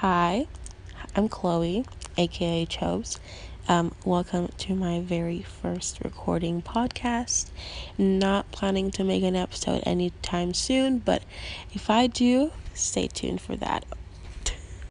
Hi, 0.00 0.46
I'm 1.16 1.28
Chloe, 1.28 1.84
aka 2.16 2.64
Chobes. 2.66 3.18
Um, 3.66 3.92
welcome 4.04 4.46
to 4.58 4.76
my 4.76 5.00
very 5.00 5.42
first 5.42 5.98
recording 6.04 6.62
podcast. 6.62 7.50
Not 7.98 8.48
planning 8.52 8.92
to 8.92 9.02
make 9.02 9.24
an 9.24 9.34
episode 9.34 9.82
anytime 9.84 10.54
soon, 10.54 11.00
but 11.00 11.24
if 11.72 11.90
I 11.90 12.06
do, 12.06 12.52
stay 12.74 13.08
tuned 13.08 13.40
for 13.40 13.56
that. 13.56 13.84